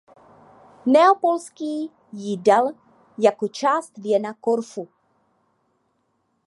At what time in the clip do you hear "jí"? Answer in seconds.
2.11-2.37